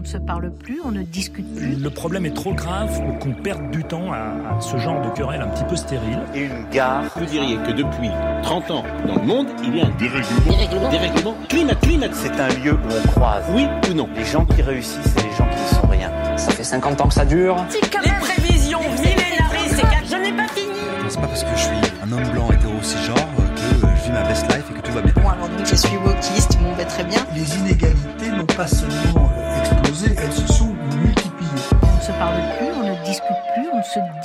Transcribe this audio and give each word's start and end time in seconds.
On 0.00 0.02
ne 0.02 0.08
se 0.08 0.16
parle 0.16 0.50
plus, 0.50 0.80
on 0.82 0.92
ne 0.92 1.02
discute 1.02 1.54
plus. 1.54 1.76
Le 1.76 1.90
problème 1.90 2.24
est 2.24 2.32
trop 2.32 2.54
grave 2.54 2.88
pour 3.04 3.18
qu'on 3.18 3.32
perde 3.32 3.70
du 3.70 3.84
temps 3.84 4.10
à, 4.10 4.56
à 4.56 4.58
ce 4.62 4.78
genre 4.78 4.98
de 5.02 5.10
querelle 5.10 5.42
un 5.42 5.48
petit 5.48 5.64
peu 5.64 5.76
stérile. 5.76 6.20
Et 6.34 6.44
une 6.44 6.70
gare. 6.72 7.02
Vous 7.16 7.26
diriez 7.26 7.56
que 7.58 7.72
depuis 7.72 8.08
30 8.42 8.70
ans, 8.70 8.84
dans 9.06 9.16
le 9.16 9.26
monde, 9.26 9.48
il 9.62 9.76
y 9.76 9.82
a 9.82 9.84
un 9.84 9.90
dérèglement, 9.98 10.40
dérèglement, 10.48 10.90
dérèglement 10.90 11.34
climat, 11.50 11.74
climat. 11.74 12.06
C'est 12.14 12.40
un 12.40 12.48
lieu 12.64 12.72
où 12.72 12.78
on 12.88 13.08
croise. 13.08 13.44
Oui 13.54 13.66
ou 13.90 13.92
non 13.92 14.08
Les 14.16 14.24
gens 14.24 14.46
qui 14.46 14.62
réussissent 14.62 15.14
et 15.18 15.22
les 15.22 15.36
gens 15.36 15.46
qui 15.50 15.60
ne 15.60 15.80
sont 15.82 15.86
rien. 15.86 16.10
Ça 16.38 16.50
fait 16.52 16.64
50 16.64 16.98
ans 17.02 17.08
que 17.08 17.14
ça 17.14 17.26
dure. 17.26 17.56
Les 18.02 18.10
prévisions 18.20 18.80
millénaristes, 18.80 19.84
je 20.10 20.16
n'ai 20.16 20.32
pas 20.32 20.48
fini. 20.48 20.78
C'est 21.10 21.20
pas 21.20 21.26
parce 21.26 21.44
que 21.44 21.50
je 21.56 21.60
suis 21.60 21.92
un 22.02 22.10
homme 22.10 22.26
blanc 22.32 22.48
hétéro 22.50 22.72
cisgenre 22.80 23.16
que 23.36 23.86
je 23.86 24.02
vis 24.04 24.12
ma 24.12 24.22
best 24.22 24.46
life 24.50 24.64
et 24.70 24.80
que 24.80 24.86
tout 24.86 24.92
va 24.92 25.02
bien. 25.02 25.12
Bon, 25.16 25.28
alors 25.28 25.48
donc 25.50 25.66
je 25.66 25.74
suis 25.74 25.96
wokiste, 25.98 26.56
bon, 26.62 26.70
bah, 26.78 26.84
très 26.86 27.04
bien. 27.04 27.18
Les 27.34 27.54
inégalités 27.58 28.30
n'ont 28.34 28.46
pas 28.46 28.66
seulement 28.66 29.30
explosé, 29.58 29.79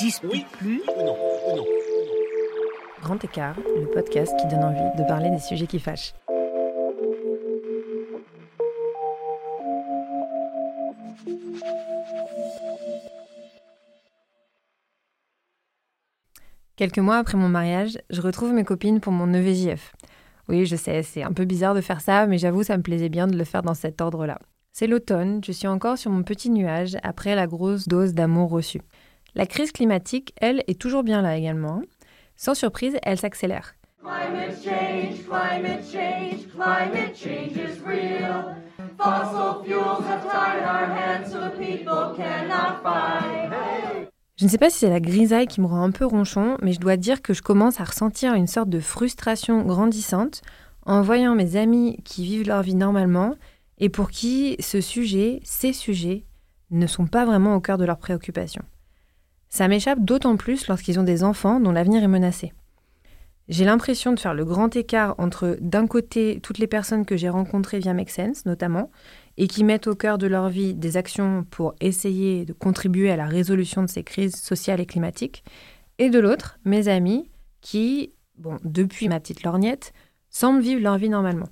dispute 0.06 0.32
Oui 0.32 0.46
plus. 0.52 0.82
ou 0.96 1.04
non 1.04 1.18
ou 1.48 1.56
non 1.58 1.66
Grand 3.02 3.24
écart, 3.24 3.56
le 3.58 3.88
podcast 3.88 4.36
qui 4.40 4.46
donne 4.48 4.64
envie 4.64 4.98
de 5.00 5.08
parler 5.08 5.32
des 5.32 5.40
sujets 5.40 5.66
qui 5.66 5.80
fâchent. 5.80 6.14
Quelques 16.76 17.00
mois 17.00 17.18
après 17.18 17.38
mon 17.38 17.50
mariage, 17.50 17.98
je 18.12 18.22
retrouve 18.22 18.54
mes 18.54 18.64
copines 18.64 19.00
pour 19.00 19.12
mon 19.12 19.34
EVJF. 19.34 19.96
Oui, 20.50 20.68
je 20.68 20.76
sais, 20.76 21.02
c'est 21.02 21.24
un 21.24 21.34
peu 21.34 21.46
bizarre 21.46 21.74
de 21.74 21.82
faire 21.82 22.02
ça, 22.02 22.28
mais 22.28 22.38
j'avoue, 22.38 22.62
ça 22.62 22.78
me 22.78 22.84
plaisait 22.84 23.10
bien 23.10 23.26
de 23.26 23.36
le 23.36 23.44
faire 23.44 23.64
dans 23.64 23.74
cet 23.74 24.02
ordre-là. 24.02 24.38
C'est 24.72 24.86
l'automne, 24.86 25.42
je 25.44 25.52
suis 25.52 25.68
encore 25.68 25.98
sur 25.98 26.12
mon 26.12 26.22
petit 26.22 26.52
nuage 26.52 26.96
après 27.02 27.34
la 27.34 27.48
grosse 27.48 27.88
dose 27.88 28.14
d'amour 28.14 28.52
reçue. 28.52 28.82
La 29.38 29.46
crise 29.46 29.74
climatique, 29.74 30.34
elle, 30.40 30.64
est 30.68 30.80
toujours 30.80 31.04
bien 31.04 31.22
là 31.22 31.36
également. 31.36 31.82
Sans 32.38 32.54
surprise, 32.54 32.98
elle 33.04 33.18
s'accélère. 33.18 33.76
Climate 34.00 34.64
change, 34.64 35.26
climate 35.26 35.84
change, 35.84 36.48
climate 36.54 37.16
change 37.18 37.58
is 37.58 37.82
real. 37.86 38.56
Fossil 38.98 39.62
fuels 39.66 40.06
have 40.08 40.24
tied 40.24 40.64
our 40.64 40.88
hands 40.90 41.30
so 41.30 41.40
the 41.40 41.52
people 41.58 42.16
cannot 42.16 42.82
fight. 42.82 43.52
Je 44.38 44.46
ne 44.46 44.50
sais 44.50 44.58
pas 44.58 44.70
si 44.70 44.80
c'est 44.80 44.90
la 44.90 45.02
grisaille 45.02 45.48
qui 45.48 45.60
me 45.60 45.66
rend 45.66 45.82
un 45.82 45.92
peu 45.92 46.06
ronchon, 46.06 46.58
mais 46.62 46.72
je 46.72 46.80
dois 46.80 46.96
dire 46.96 47.22
que 47.22 47.34
je 47.34 47.42
commence 47.42 47.82
à 47.82 47.84
ressentir 47.84 48.36
une 48.36 48.48
sorte 48.48 48.70
de 48.70 48.80
frustration 48.80 49.64
grandissante 49.64 50.44
en 50.86 51.02
voyant 51.02 51.36
mes 51.36 51.58
amis 51.58 52.00
qui 52.06 52.24
vivent 52.24 52.48
leur 52.48 52.62
vie 52.62 52.76
normalement 52.76 53.36
et 53.80 53.90
pour 53.90 54.12
qui 54.12 54.56
ce 54.60 54.80
sujet, 54.80 55.42
ces 55.44 55.74
sujets, 55.74 56.26
ne 56.72 56.88
sont 56.88 57.08
pas 57.08 57.26
vraiment 57.26 57.56
au 57.56 57.60
cœur 57.60 57.78
de 57.78 57.86
leurs 57.86 57.98
préoccupations. 57.98 58.64
Ça 59.56 59.70
m'échappe 59.70 60.04
d'autant 60.04 60.36
plus 60.36 60.68
lorsqu'ils 60.68 61.00
ont 61.00 61.04
des 61.04 61.24
enfants 61.24 61.62
dont 61.62 61.72
l'avenir 61.72 62.04
est 62.04 62.10
menacé. 62.10 62.52
J'ai 63.48 63.64
l'impression 63.64 64.12
de 64.12 64.20
faire 64.20 64.34
le 64.34 64.44
grand 64.44 64.76
écart 64.76 65.16
entre, 65.18 65.58
d'un 65.62 65.88
côté, 65.88 66.42
toutes 66.44 66.58
les 66.58 66.68
personnes 66.68 67.06
que 67.06 67.16
j'ai 67.16 67.30
rencontrées 67.30 67.80
via 67.80 67.94
Make 67.94 68.10
Sense, 68.10 68.46
notamment, 68.46 68.92
et 69.38 69.48
qui 69.48 69.64
mettent 69.64 69.88
au 69.88 69.96
cœur 69.96 70.18
de 70.18 70.28
leur 70.28 70.50
vie 70.50 70.74
des 70.74 70.98
actions 70.98 71.46
pour 71.50 71.74
essayer 71.80 72.44
de 72.44 72.52
contribuer 72.52 73.10
à 73.12 73.16
la 73.16 73.28
résolution 73.28 73.82
de 73.82 73.88
ces 73.88 74.04
crises 74.04 74.36
sociales 74.36 74.82
et 74.82 74.86
climatiques, 74.86 75.46
et 76.00 76.10
de 76.10 76.20
l'autre, 76.20 76.60
mes 76.66 76.90
amis 76.90 77.30
qui, 77.62 78.14
bon, 78.38 78.58
depuis 78.66 79.08
ma 79.08 79.22
petite 79.22 79.44
lorgnette, 79.44 79.94
semblent 80.30 80.60
vivre 80.60 80.82
leur 80.82 80.98
vie 80.98 81.08
normalement. 81.08 81.48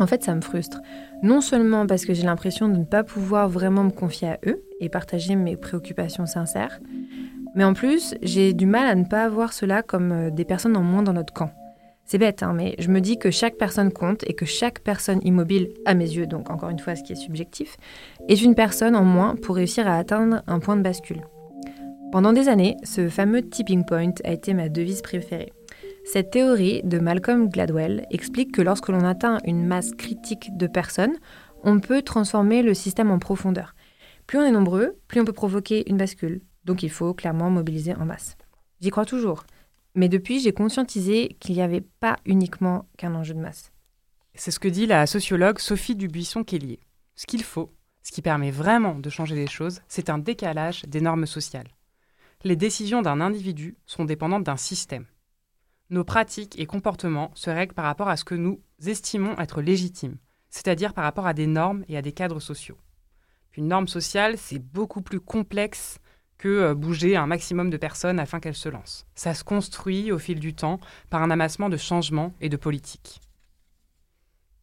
En 0.00 0.06
fait, 0.06 0.22
ça 0.22 0.34
me 0.34 0.40
frustre. 0.40 0.80
Non 1.22 1.40
seulement 1.40 1.86
parce 1.86 2.04
que 2.04 2.14
j'ai 2.14 2.22
l'impression 2.22 2.68
de 2.68 2.76
ne 2.76 2.84
pas 2.84 3.02
pouvoir 3.02 3.48
vraiment 3.48 3.84
me 3.84 3.90
confier 3.90 4.28
à 4.28 4.38
eux 4.46 4.62
et 4.80 4.88
partager 4.88 5.34
mes 5.34 5.56
préoccupations 5.56 6.26
sincères, 6.26 6.80
mais 7.54 7.64
en 7.64 7.74
plus, 7.74 8.14
j'ai 8.22 8.52
du 8.52 8.66
mal 8.66 8.86
à 8.86 8.94
ne 8.94 9.04
pas 9.04 9.28
voir 9.28 9.52
cela 9.52 9.82
comme 9.82 10.12
euh, 10.12 10.30
des 10.30 10.44
personnes 10.44 10.76
en 10.76 10.82
moins 10.82 11.02
dans 11.02 11.12
notre 11.12 11.32
camp. 11.32 11.50
C'est 12.04 12.18
bête, 12.18 12.42
hein, 12.42 12.54
mais 12.54 12.74
je 12.78 12.88
me 12.88 13.00
dis 13.00 13.18
que 13.18 13.30
chaque 13.30 13.56
personne 13.56 13.92
compte 13.92 14.24
et 14.26 14.32
que 14.32 14.46
chaque 14.46 14.80
personne 14.80 15.20
immobile, 15.24 15.74
à 15.84 15.94
mes 15.94 16.08
yeux, 16.08 16.26
donc 16.26 16.50
encore 16.50 16.70
une 16.70 16.78
fois 16.78 16.94
ce 16.94 17.02
qui 17.02 17.12
est 17.12 17.16
subjectif, 17.16 17.76
est 18.28 18.40
une 18.40 18.54
personne 18.54 18.96
en 18.96 19.04
moins 19.04 19.34
pour 19.34 19.56
réussir 19.56 19.86
à 19.86 19.96
atteindre 19.96 20.42
un 20.46 20.58
point 20.58 20.76
de 20.76 20.82
bascule. 20.82 21.22
Pendant 22.10 22.32
des 22.32 22.48
années, 22.48 22.76
ce 22.84 23.08
fameux 23.10 23.42
tipping 23.42 23.84
point 23.84 24.12
a 24.24 24.32
été 24.32 24.54
ma 24.54 24.70
devise 24.70 25.02
préférée. 25.02 25.52
Cette 26.10 26.30
théorie 26.30 26.80
de 26.84 26.98
Malcolm 26.98 27.50
Gladwell 27.50 28.06
explique 28.10 28.52
que 28.52 28.62
lorsque 28.62 28.88
l'on 28.88 29.04
atteint 29.04 29.40
une 29.44 29.66
masse 29.66 29.92
critique 29.92 30.56
de 30.56 30.66
personnes, 30.66 31.18
on 31.64 31.80
peut 31.80 32.00
transformer 32.00 32.62
le 32.62 32.72
système 32.72 33.10
en 33.10 33.18
profondeur. 33.18 33.74
Plus 34.26 34.38
on 34.38 34.42
est 34.42 34.50
nombreux, 34.50 34.96
plus 35.06 35.20
on 35.20 35.26
peut 35.26 35.34
provoquer 35.34 35.86
une 35.90 35.98
bascule. 35.98 36.40
Donc 36.64 36.82
il 36.82 36.88
faut 36.88 37.12
clairement 37.12 37.50
mobiliser 37.50 37.94
en 37.94 38.06
masse. 38.06 38.38
J'y 38.80 38.88
crois 38.88 39.04
toujours. 39.04 39.44
Mais 39.94 40.08
depuis, 40.08 40.40
j'ai 40.40 40.52
conscientisé 40.52 41.36
qu'il 41.40 41.56
n'y 41.56 41.60
avait 41.60 41.84
pas 42.00 42.16
uniquement 42.24 42.86
qu'un 42.96 43.14
enjeu 43.14 43.34
de 43.34 43.40
masse. 43.40 43.70
C'est 44.34 44.50
ce 44.50 44.60
que 44.60 44.68
dit 44.68 44.86
la 44.86 45.06
sociologue 45.06 45.58
Sophie 45.58 45.94
Dubuisson-Kellier. 45.94 46.80
Ce 47.16 47.26
qu'il 47.26 47.42
faut, 47.42 47.70
ce 48.02 48.12
qui 48.12 48.22
permet 48.22 48.50
vraiment 48.50 48.94
de 48.94 49.10
changer 49.10 49.34
les 49.34 49.46
choses, 49.46 49.82
c'est 49.88 50.08
un 50.08 50.16
décalage 50.16 50.84
des 50.86 51.02
normes 51.02 51.26
sociales. 51.26 51.68
Les 52.44 52.56
décisions 52.56 53.02
d'un 53.02 53.20
individu 53.20 53.76
sont 53.84 54.06
dépendantes 54.06 54.44
d'un 54.44 54.56
système. 54.56 55.04
Nos 55.90 56.04
pratiques 56.04 56.58
et 56.58 56.66
comportements 56.66 57.30
se 57.34 57.48
règlent 57.48 57.74
par 57.74 57.86
rapport 57.86 58.08
à 58.08 58.16
ce 58.16 58.24
que 58.24 58.34
nous 58.34 58.60
estimons 58.84 59.38
être 59.38 59.62
légitime, 59.62 60.18
c'est-à-dire 60.50 60.92
par 60.92 61.04
rapport 61.04 61.26
à 61.26 61.32
des 61.32 61.46
normes 61.46 61.84
et 61.88 61.96
à 61.96 62.02
des 62.02 62.12
cadres 62.12 62.40
sociaux. 62.40 62.76
Une 63.56 63.68
norme 63.68 63.88
sociale, 63.88 64.36
c'est 64.36 64.58
beaucoup 64.58 65.00
plus 65.00 65.20
complexe 65.20 65.98
que 66.36 66.48
euh, 66.48 66.74
bouger 66.74 67.16
un 67.16 67.26
maximum 67.26 67.70
de 67.70 67.76
personnes 67.76 68.20
afin 68.20 68.38
qu'elles 68.38 68.54
se 68.54 68.68
lancent. 68.68 69.06
Ça 69.14 69.34
se 69.34 69.44
construit 69.44 70.12
au 70.12 70.18
fil 70.18 70.38
du 70.38 70.54
temps 70.54 70.78
par 71.10 71.22
un 71.22 71.30
amassement 71.30 71.70
de 71.70 71.76
changements 71.76 72.34
et 72.40 72.50
de 72.50 72.56
politiques. 72.56 73.20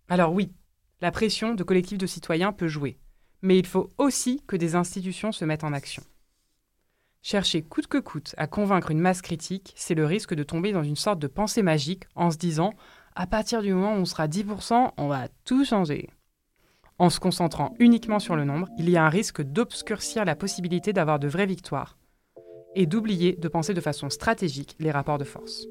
Alors 0.07 0.31
oui, 0.31 0.53
la 1.01 1.11
pression 1.11 1.55
de 1.55 1.63
collectifs 1.63 1.97
de 1.97 2.05
citoyens 2.05 2.53
peut 2.53 2.67
jouer, 2.67 2.99
mais 3.41 3.57
il 3.57 3.65
faut 3.65 3.89
aussi 3.97 4.43
que 4.47 4.55
des 4.55 4.75
institutions 4.75 5.31
se 5.31 5.43
mettent 5.43 5.63
en 5.63 5.73
action. 5.73 6.03
Chercher 7.27 7.63
coûte 7.63 7.87
que 7.87 7.97
coûte 7.97 8.35
à 8.37 8.45
convaincre 8.45 8.91
une 8.91 8.99
masse 8.99 9.23
critique, 9.23 9.73
c'est 9.75 9.95
le 9.95 10.05
risque 10.05 10.35
de 10.35 10.43
tomber 10.43 10.71
dans 10.71 10.83
une 10.83 10.95
sorte 10.95 11.17
de 11.17 11.25
pensée 11.25 11.63
magique 11.63 12.03
en 12.13 12.29
se 12.29 12.37
disant 12.37 12.73
à 13.15 13.25
partir 13.25 13.63
du 13.63 13.73
moment 13.73 13.95
où 13.95 13.97
on 13.97 14.05
sera 14.05 14.27
10%, 14.27 14.91
on 14.95 15.07
va 15.07 15.27
tout 15.43 15.65
changer. 15.65 16.11
En 16.99 17.09
se 17.09 17.19
concentrant 17.19 17.73
uniquement 17.79 18.19
sur 18.19 18.35
le 18.35 18.45
nombre, 18.45 18.67
il 18.77 18.91
y 18.91 18.95
a 18.95 19.03
un 19.03 19.09
risque 19.09 19.41
d'obscurcir 19.41 20.23
la 20.23 20.35
possibilité 20.35 20.93
d'avoir 20.93 21.17
de 21.17 21.27
vraies 21.27 21.47
victoires 21.47 21.97
et 22.75 22.85
d'oublier 22.85 23.35
de 23.35 23.47
penser 23.47 23.73
de 23.73 23.81
façon 23.81 24.11
stratégique 24.11 24.75
les 24.77 24.91
rapports 24.91 25.17
de 25.17 25.23
force. 25.23 25.65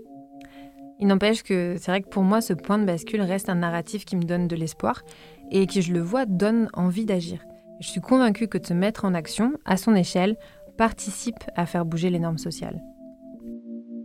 Il 0.98 1.06
n'empêche 1.06 1.44
que 1.44 1.76
c'est 1.78 1.92
vrai 1.92 2.02
que 2.02 2.08
pour 2.08 2.24
moi, 2.24 2.40
ce 2.40 2.52
point 2.52 2.78
de 2.78 2.84
bascule 2.84 3.22
reste 3.22 3.48
un 3.48 3.54
narratif 3.54 4.04
qui 4.04 4.16
me 4.16 4.24
donne 4.24 4.48
de 4.48 4.56
l'espoir 4.56 5.02
et 5.52 5.68
qui, 5.68 5.82
je 5.82 5.92
le 5.92 6.00
vois, 6.00 6.26
donne 6.26 6.68
envie 6.72 7.06
d'agir. 7.06 7.44
Je 7.80 7.88
suis 7.88 8.00
convaincue 8.00 8.48
que 8.48 8.58
de 8.58 8.66
se 8.66 8.74
mettre 8.74 9.04
en 9.04 9.14
action, 9.14 9.52
à 9.64 9.76
son 9.76 9.94
échelle, 9.94 10.36
participe 10.76 11.44
à 11.56 11.66
faire 11.66 11.84
bouger 11.84 12.10
les 12.10 12.18
normes 12.18 12.38
sociales. 12.38 12.82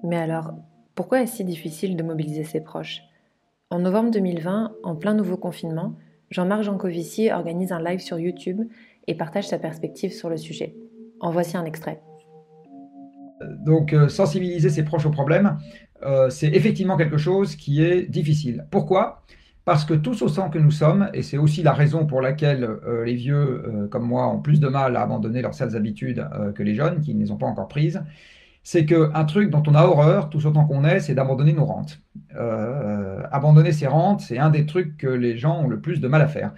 Mais 0.03 0.17
alors, 0.17 0.53
pourquoi 0.95 1.21
est-ce 1.21 1.37
si 1.37 1.43
difficile 1.43 1.95
de 1.95 2.03
mobiliser 2.03 2.43
ses 2.43 2.61
proches? 2.61 3.01
En 3.69 3.79
novembre 3.79 4.11
2020, 4.11 4.73
en 4.83 4.95
plein 4.95 5.13
nouveau 5.13 5.37
confinement, 5.37 5.95
Jean-Marc 6.31 6.63
Jancovici 6.63 7.31
organise 7.31 7.71
un 7.71 7.81
live 7.81 7.99
sur 7.99 8.19
YouTube 8.19 8.61
et 9.07 9.15
partage 9.15 9.47
sa 9.47 9.59
perspective 9.59 10.11
sur 10.11 10.29
le 10.29 10.37
sujet. 10.37 10.75
En 11.19 11.31
voici 11.31 11.57
un 11.57 11.65
extrait. 11.65 12.01
Donc, 13.65 13.93
euh, 13.93 14.09
sensibiliser 14.09 14.69
ses 14.69 14.83
proches 14.83 15.05
au 15.05 15.11
problème, 15.11 15.57
euh, 16.03 16.29
c'est 16.29 16.47
effectivement 16.47 16.97
quelque 16.97 17.17
chose 17.17 17.55
qui 17.55 17.83
est 17.83 18.09
difficile. 18.09 18.67
Pourquoi? 18.71 19.23
Parce 19.65 19.85
que 19.85 19.93
tous 19.93 20.21
au 20.21 20.27
sang 20.27 20.49
que 20.49 20.57
nous 20.57 20.71
sommes, 20.71 21.09
et 21.13 21.21
c'est 21.21 21.37
aussi 21.37 21.61
la 21.63 21.73
raison 21.73 22.05
pour 22.05 22.21
laquelle 22.21 22.63
euh, 22.63 23.05
les 23.05 23.13
vieux 23.15 23.35
euh, 23.67 23.87
comme 23.87 24.05
moi 24.07 24.27
ont 24.27 24.41
plus 24.41 24.59
de 24.59 24.67
mal 24.67 24.95
à 24.95 25.01
abandonner 25.01 25.41
leurs 25.41 25.53
sales 25.53 25.75
habitudes 25.75 26.27
euh, 26.33 26.51
que 26.51 26.63
les 26.63 26.73
jeunes 26.73 27.01
qui 27.01 27.13
ne 27.13 27.19
les 27.19 27.31
ont 27.31 27.37
pas 27.37 27.45
encore 27.45 27.67
prises, 27.67 28.01
c'est 28.63 28.85
qu'un 28.85 29.25
truc 29.25 29.49
dont 29.49 29.63
on 29.67 29.75
a 29.75 29.83
horreur, 29.83 30.29
tout 30.29 30.45
autant 30.45 30.65
qu'on 30.65 30.83
est, 30.83 30.99
c'est 30.99 31.15
d'abandonner 31.15 31.53
nos 31.53 31.65
rentes. 31.65 32.01
Euh, 32.35 33.23
abandonner 33.31 33.71
ses 33.71 33.87
rentes, 33.87 34.21
c'est 34.21 34.37
un 34.37 34.49
des 34.49 34.65
trucs 34.65 34.97
que 34.97 35.07
les 35.07 35.37
gens 35.37 35.61
ont 35.63 35.67
le 35.67 35.79
plus 35.79 35.99
de 36.01 36.07
mal 36.07 36.21
à 36.21 36.27
faire. 36.27 36.53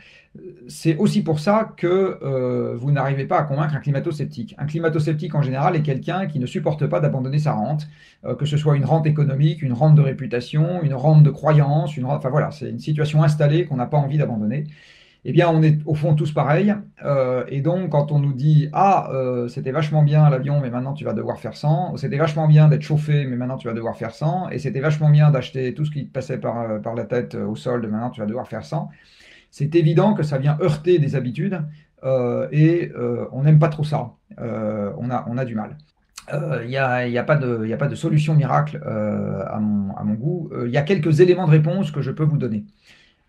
C'est 0.67 0.97
aussi 0.97 1.23
pour 1.23 1.39
ça 1.39 1.73
que 1.77 2.19
euh, 2.23 2.75
vous 2.77 2.91
n'arrivez 2.91 3.25
pas 3.25 3.37
à 3.37 3.43
convaincre 3.43 3.75
un 3.75 3.79
climato-sceptique. 3.79 4.55
Un 4.57 4.65
climato-sceptique, 4.65 5.35
en 5.35 5.41
général, 5.41 5.75
est 5.75 5.81
quelqu'un 5.83 6.25
qui 6.25 6.39
ne 6.39 6.45
supporte 6.45 6.87
pas 6.87 6.99
d'abandonner 6.99 7.39
sa 7.39 7.53
rente, 7.53 7.87
euh, 8.25 8.35
que 8.35 8.45
ce 8.45 8.57
soit 8.57 8.75
une 8.75 8.85
rente 8.85 9.05
économique, 9.05 9.61
une 9.61 9.73
rente 9.73 9.95
de 9.95 10.01
réputation, 10.01 10.81
une 10.83 10.93
rente 10.93 11.23
de 11.23 11.29
croyance, 11.29 11.97
une 11.97 12.05
rente... 12.05 12.17
Enfin 12.17 12.29
voilà, 12.29 12.51
c'est 12.51 12.69
une 12.69 12.79
situation 12.79 13.23
installée 13.23 13.65
qu'on 13.65 13.77
n'a 13.77 13.87
pas 13.87 13.97
envie 13.97 14.17
d'abandonner. 14.17 14.65
Eh 15.23 15.33
bien, 15.33 15.49
on 15.49 15.61
est 15.61 15.79
au 15.85 15.93
fond 15.93 16.15
tous 16.15 16.31
pareils. 16.31 16.73
Euh, 17.05 17.43
et 17.47 17.61
donc, 17.61 17.91
quand 17.91 18.11
on 18.11 18.19
nous 18.19 18.33
dit 18.33 18.69
Ah, 18.73 19.09
euh, 19.13 19.47
c'était 19.47 19.71
vachement 19.71 20.01
bien 20.01 20.27
l'avion, 20.29 20.59
mais 20.59 20.71
maintenant 20.71 20.93
tu 20.93 21.05
vas 21.05 21.13
devoir 21.13 21.39
faire 21.39 21.55
100. 21.55 21.97
C'était 21.97 22.17
vachement 22.17 22.47
bien 22.47 22.67
d'être 22.69 22.81
chauffé, 22.81 23.25
mais 23.25 23.35
maintenant 23.35 23.57
tu 23.57 23.67
vas 23.67 23.73
devoir 23.75 23.95
faire 23.95 24.15
100. 24.15 24.49
Et 24.49 24.57
c'était 24.57 24.79
vachement 24.79 25.09
bien 25.09 25.29
d'acheter 25.29 25.75
tout 25.75 25.85
ce 25.85 25.91
qui 25.91 26.07
te 26.07 26.11
passait 26.11 26.39
par, 26.39 26.61
euh, 26.61 26.79
par 26.79 26.95
la 26.95 27.05
tête 27.05 27.35
au 27.35 27.55
solde, 27.55 27.85
maintenant 27.85 28.09
tu 28.09 28.19
vas 28.19 28.25
devoir 28.25 28.47
faire 28.47 28.65
100. 28.65 28.89
C'est 29.51 29.75
évident 29.75 30.13
que 30.15 30.23
ça 30.23 30.37
vient 30.39 30.57
heurter 30.61 30.97
des 30.97 31.15
habitudes 31.15 31.61
et 32.51 32.91
on 33.31 33.43
n'aime 33.43 33.59
pas 33.59 33.67
trop 33.67 33.83
ça. 33.83 34.13
on, 34.37 35.09
a, 35.11 35.25
on 35.27 35.37
a 35.37 35.45
du 35.45 35.55
mal. 35.55 35.77
Il 36.63 36.69
n'y 36.69 36.77
a, 36.77 37.05
y 37.07 37.17
a, 37.17 37.23
pas 37.23 37.35
de, 37.35 37.69
a 37.71 37.77
pas 37.77 37.89
de 37.89 37.95
solution 37.95 38.33
miracle 38.33 38.81
à 38.85 39.59
mon, 39.59 39.93
à, 39.95 40.03
mon, 40.05 40.13
goût. 40.13 40.49
Il 40.65 40.71
y 40.71 40.77
a 40.77 40.83
quelques 40.83 41.19
éléments 41.19 41.45
de 41.45 41.51
réponse 41.51 41.91
que 41.91 42.01
je 42.01 42.11
peux 42.11 42.23
vous 42.23 42.37
donner 42.37 42.63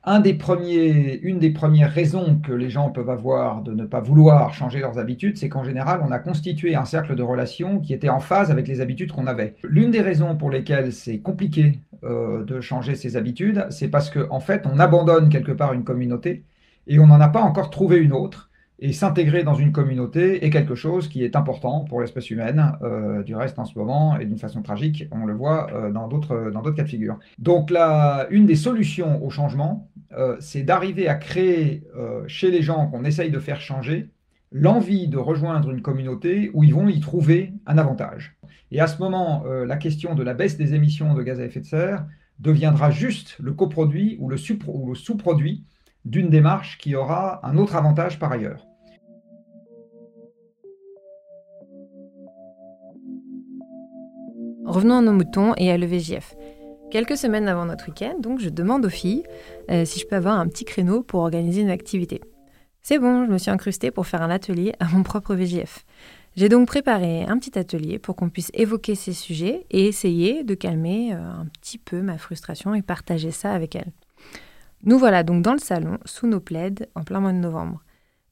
une 0.04 1.38
des 1.38 1.50
premières 1.50 1.92
raisons 1.92 2.40
que 2.40 2.52
les 2.52 2.70
gens 2.70 2.90
peuvent 2.90 3.10
avoir 3.10 3.62
de 3.62 3.72
ne 3.72 3.84
pas 3.84 4.00
vouloir 4.00 4.52
changer 4.52 4.80
leurs 4.80 4.98
habitudes, 4.98 5.38
c'est 5.38 5.48
qu'en 5.48 5.62
général, 5.62 6.02
on 6.06 6.10
a 6.10 6.18
constitué 6.18 6.74
un 6.74 6.84
cercle 6.84 7.14
de 7.14 7.22
relations 7.22 7.78
qui 7.78 7.94
était 7.94 8.08
en 8.08 8.18
phase 8.18 8.50
avec 8.50 8.66
les 8.66 8.80
habitudes 8.80 9.12
qu'on 9.12 9.26
avait. 9.26 9.54
L'une 9.62 9.90
des 9.92 10.00
raisons 10.00 10.36
pour 10.36 10.50
lesquelles 10.50 10.92
c'est 10.92 11.18
compliqué 11.18 11.78
euh, 12.02 12.44
de 12.44 12.60
changer 12.60 12.96
ses 12.96 13.16
habitudes, 13.16 13.66
c'est 13.70 13.88
parce 13.88 14.10
qu'en 14.10 14.26
en 14.30 14.40
fait, 14.40 14.66
on 14.66 14.80
abandonne 14.80 15.28
quelque 15.28 15.52
part 15.52 15.72
une 15.72 15.84
communauté 15.84 16.42
et 16.88 16.98
on 16.98 17.06
n'en 17.06 17.20
a 17.20 17.28
pas 17.28 17.42
encore 17.42 17.70
trouvé 17.70 17.98
une 17.98 18.12
autre. 18.12 18.50
Et 18.84 18.92
s'intégrer 18.92 19.44
dans 19.44 19.54
une 19.54 19.70
communauté 19.70 20.44
est 20.44 20.50
quelque 20.50 20.74
chose 20.74 21.06
qui 21.06 21.22
est 21.22 21.36
important 21.36 21.84
pour 21.84 22.00
l'espèce 22.00 22.30
humaine. 22.30 22.72
Euh, 22.82 23.22
du 23.22 23.36
reste, 23.36 23.60
en 23.60 23.64
ce 23.64 23.78
moment, 23.78 24.18
et 24.18 24.26
d'une 24.26 24.38
façon 24.38 24.60
tragique, 24.60 25.06
on 25.12 25.24
le 25.24 25.34
voit 25.34 25.72
euh, 25.72 25.92
dans 25.92 26.08
d'autres 26.08 26.50
cas 26.74 26.82
de 26.82 26.88
figure. 26.88 27.16
Donc, 27.38 27.70
là, 27.70 28.26
une 28.30 28.44
des 28.44 28.56
solutions 28.56 29.24
au 29.24 29.30
changement, 29.30 29.88
euh, 30.18 30.36
c'est 30.40 30.64
d'arriver 30.64 31.06
à 31.06 31.14
créer 31.14 31.84
euh, 31.96 32.24
chez 32.26 32.50
les 32.50 32.60
gens 32.60 32.88
qu'on 32.88 33.04
essaye 33.04 33.30
de 33.30 33.38
faire 33.38 33.60
changer 33.60 34.10
l'envie 34.50 35.06
de 35.06 35.16
rejoindre 35.16 35.70
une 35.70 35.80
communauté 35.80 36.50
où 36.52 36.64
ils 36.64 36.74
vont 36.74 36.88
y 36.88 36.98
trouver 36.98 37.52
un 37.66 37.78
avantage. 37.78 38.36
Et 38.72 38.80
à 38.80 38.88
ce 38.88 38.98
moment, 38.98 39.44
euh, 39.46 39.64
la 39.64 39.76
question 39.76 40.16
de 40.16 40.24
la 40.24 40.34
baisse 40.34 40.58
des 40.58 40.74
émissions 40.74 41.14
de 41.14 41.22
gaz 41.22 41.38
à 41.38 41.44
effet 41.44 41.60
de 41.60 41.66
serre 41.66 42.04
deviendra 42.40 42.90
juste 42.90 43.36
le 43.38 43.52
coproduit 43.52 44.16
ou 44.18 44.28
le 44.28 44.36
sous-produit 44.36 45.64
d'une 46.04 46.30
démarche 46.30 46.78
qui 46.78 46.96
aura 46.96 47.46
un 47.46 47.56
autre 47.56 47.76
avantage 47.76 48.18
par 48.18 48.32
ailleurs. 48.32 48.66
Revenons 54.72 54.96
à 54.96 55.02
nos 55.02 55.12
moutons 55.12 55.52
et 55.58 55.70
à 55.70 55.76
l'EVJF. 55.76 56.34
Quelques 56.90 57.18
semaines 57.18 57.46
avant 57.46 57.66
notre 57.66 57.88
week-end, 57.88 58.14
donc, 58.18 58.40
je 58.40 58.48
demande 58.48 58.86
aux 58.86 58.88
filles 58.88 59.22
euh, 59.70 59.84
si 59.84 60.00
je 60.00 60.06
peux 60.06 60.16
avoir 60.16 60.40
un 60.40 60.48
petit 60.48 60.64
créneau 60.64 61.02
pour 61.02 61.20
organiser 61.20 61.60
une 61.60 61.68
activité. 61.68 62.22
C'est 62.80 62.98
bon, 62.98 63.26
je 63.26 63.30
me 63.30 63.36
suis 63.36 63.50
incrustée 63.50 63.90
pour 63.90 64.06
faire 64.06 64.22
un 64.22 64.30
atelier 64.30 64.72
à 64.80 64.86
mon 64.86 65.02
propre 65.02 65.34
VGF. 65.34 65.84
J'ai 66.36 66.48
donc 66.48 66.68
préparé 66.68 67.24
un 67.24 67.36
petit 67.36 67.58
atelier 67.58 67.98
pour 67.98 68.16
qu'on 68.16 68.30
puisse 68.30 68.50
évoquer 68.54 68.94
ces 68.94 69.12
sujets 69.12 69.66
et 69.70 69.88
essayer 69.88 70.42
de 70.42 70.54
calmer 70.54 71.12
euh, 71.12 71.18
un 71.18 71.46
petit 71.60 71.76
peu 71.76 72.00
ma 72.00 72.16
frustration 72.16 72.74
et 72.74 72.80
partager 72.80 73.30
ça 73.30 73.52
avec 73.52 73.76
elles. 73.76 73.92
Nous 74.84 74.98
voilà 74.98 75.22
donc 75.22 75.42
dans 75.42 75.52
le 75.52 75.58
salon, 75.58 75.98
sous 76.06 76.26
nos 76.26 76.40
plaides, 76.40 76.88
en 76.94 77.02
plein 77.02 77.20
mois 77.20 77.32
de 77.32 77.36
novembre. 77.36 77.82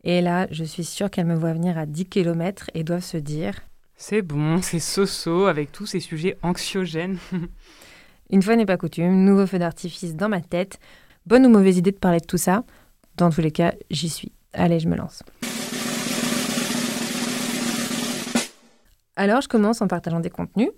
Et 0.05 0.23
là, 0.23 0.47
je 0.51 0.65
suis 0.65 0.85
sûre 0.85 1.11
qu'elles 1.11 1.27
me 1.27 1.35
voient 1.35 1.53
venir 1.53 1.77
à 1.77 1.85
10 1.85 2.07
km 2.07 2.71
et 2.73 2.83
doivent 2.83 3.05
se 3.05 3.19
dire 3.19 3.61
C'est 4.03 4.23
bon, 4.23 4.63
c'est 4.63 4.81
so-so 4.81 5.45
avec 5.45 5.73
tous 5.73 5.85
ces 5.85 6.01
sujets 6.01 6.39
anxiogènes. 6.43 7.19
Une 8.31 8.41
fois 8.41 8.57
n'est 8.57 8.65
pas 8.65 8.79
coutume, 8.79 9.25
nouveau 9.25 9.47
feu 9.47 9.59
d'artifice 9.59 10.17
dans 10.17 10.31
ma 10.31 10.41
tête. 10.41 10.81
Bonne 11.27 11.45
ou 11.45 11.51
mauvaise 11.51 11.77
idée 11.77 11.93
de 11.93 11.99
parler 11.99 12.21
de 12.21 12.25
tout 12.25 12.39
ça? 12.39 12.65
Dans 13.19 13.29
tous 13.29 13.43
les 13.43 13.51
cas, 13.51 13.75
j'y 13.91 14.09
suis. 14.09 14.33
Allez, 14.55 14.81
je 14.81 14.89
me 14.89 14.97
lance. 14.97 15.23
Alors, 19.17 19.43
je 19.43 19.49
commence 19.49 19.83
en 19.83 19.87
partageant 19.87 20.21
des 20.21 20.31
contenus. 20.31 20.71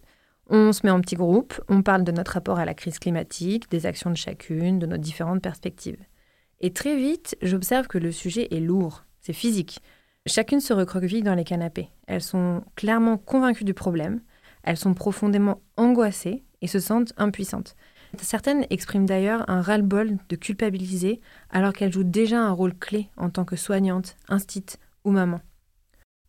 On 0.51 0.73
se 0.73 0.81
met 0.83 0.91
en 0.91 1.01
petits 1.01 1.15
groupes, 1.15 1.61
on 1.69 1.83
parle 1.83 2.03
de 2.03 2.11
notre 2.11 2.33
rapport 2.33 2.59
à 2.59 2.65
la 2.65 2.75
crise 2.75 2.99
climatique, 2.99 3.71
des 3.71 3.87
actions 3.87 4.11
de 4.11 4.17
chacune, 4.17 4.81
de 4.81 4.87
nos 4.87 4.97
différentes 4.97 5.43
perspectives. 5.43 6.03
Et 6.61 6.73
très 6.73 6.97
vite, 6.97 7.37
j'observe 7.41 7.87
que 7.87 7.99
le 7.99 8.11
sujet 8.11 8.49
est 8.51 8.61
lourd, 8.61 9.05
c'est 9.21 9.33
physique. 9.33 9.81
Chacune 10.27 10.61
se 10.61 10.73
recroqueville 10.73 11.25
dans 11.25 11.35
les 11.35 11.45
canapés. 11.45 11.89
Elles 12.07 12.23
sont 12.23 12.63
clairement 12.77 13.19
convaincues 13.19 13.65
du 13.65 13.75
problème, 13.75 14.21
elles 14.63 14.77
sont 14.77 14.95
profondément 14.95 15.61
angoissées 15.77 16.45
et 16.61 16.69
se 16.69 16.79
sentent 16.79 17.13
impuissantes. 17.17 17.75
Certaines 18.21 18.67
expriment 18.71 19.07
d'ailleurs 19.07 19.45
un 19.49 19.61
ras-le-bol 19.61 20.19
de 20.29 20.37
culpabiliser 20.37 21.21
alors 21.51 21.73
qu'elles 21.73 21.93
jouent 21.93 22.05
déjà 22.05 22.41
un 22.41 22.53
rôle 22.53 22.75
clé 22.75 23.11
en 23.17 23.31
tant 23.31 23.45
que 23.45 23.57
soignante, 23.57 24.17
instite 24.29 24.79
ou 25.05 25.11
maman. 25.11 25.41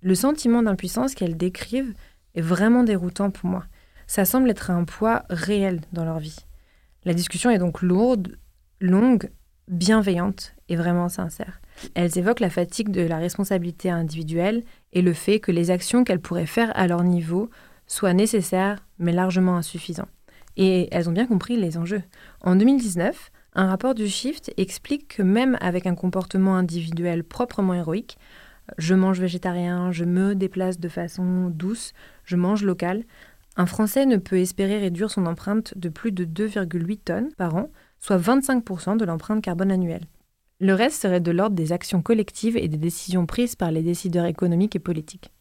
Le 0.02 0.16
sentiment 0.16 0.64
d'impuissance 0.64 1.14
qu'elles 1.14 1.38
décrivent 1.38 1.94
est 2.34 2.42
vraiment 2.42 2.84
déroutant 2.84 3.30
pour 3.30 3.48
moi. 3.48 3.66
Ça 4.08 4.26
semble 4.26 4.50
être 4.50 4.72
un 4.72 4.86
poids 4.86 5.24
réel 5.30 5.82
dans 5.92 6.04
leur 6.04 6.20
vie. 6.20 6.38
La 7.04 7.14
discussion 7.14 7.52
est 7.52 7.60
donc 7.60 7.82
lourde, 7.82 8.38
longue, 8.80 9.30
bienveillante 9.68 10.54
et 10.70 10.76
vraiment 10.76 11.10
sincère. 11.10 11.62
Elles 11.96 12.18
évoquent 12.18 12.40
la 12.40 12.50
fatigue 12.50 12.90
de 12.90 13.02
la 13.02 13.18
responsabilité 13.18 13.90
individuelle 13.90 14.64
et 14.92 15.02
le 15.02 15.14
fait 15.14 15.40
que 15.40 15.52
les 15.52 15.72
actions 15.72 16.04
qu'elles 16.04 16.20
pourraient 16.20 16.46
faire 16.46 16.72
à 16.76 16.88
leur 16.88 17.04
niveau 17.04 17.50
soient 17.88 18.14
nécessaires 18.14 18.86
mais 19.00 19.12
largement 19.12 19.58
insuffisants. 19.58 20.08
Et 20.56 20.88
elles 20.92 21.10
ont 21.10 21.14
bien 21.14 21.26
compris 21.26 21.58
les 21.58 21.78
enjeux. 21.78 22.04
En 22.42 22.56
2019, 22.56 23.32
un 23.56 23.68
rapport 23.68 23.96
du 23.96 24.08
Shift 24.08 24.54
explique 24.58 25.16
que 25.16 25.24
même 25.24 25.58
avec 25.62 25.88
un 25.88 25.96
comportement 25.96 26.56
individuel 26.56 27.24
proprement 27.24 27.74
héroïque, 27.74 28.18
je 28.78 28.96
mange 28.96 29.20
végétarien, 29.20 29.92
je 29.92 30.06
me 30.06 30.36
déplace 30.36 30.80
de 30.80 30.90
façon 30.90 31.50
douce, 31.50 31.94
je 32.24 32.36
mange 32.36 32.64
local, 32.64 33.04
un 33.56 33.66
Français 33.66 34.06
ne 34.06 34.18
peut 34.18 34.40
espérer 34.40 34.80
réduire 34.80 35.12
son 35.12 35.26
empreinte 35.26 35.78
de 35.78 35.90
plus 35.90 36.12
de 36.12 36.26
2,8 36.26 37.00
tonnes 37.06 37.34
par 37.38 37.56
an, 37.56 37.70
soit 38.04 38.18
25% 38.18 38.98
de 38.98 39.06
l'empreinte 39.06 39.42
carbone 39.42 39.72
annuelle. 39.72 40.06
Le 40.60 40.74
reste 40.74 41.02
serait 41.02 41.22
de 41.22 41.32
l'ordre 41.32 41.56
des 41.56 41.72
actions 41.72 42.02
collectives 42.02 42.58
et 42.58 42.68
des 42.68 42.78
décisions 42.78 43.26
prises 43.26 43.56
par 43.56 43.72
les 43.72 43.82
décideurs 43.82 44.26
économiques 44.26 44.76
et 44.76 44.80
politiques. 44.80 45.32